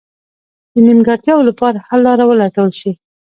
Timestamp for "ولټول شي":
2.27-2.91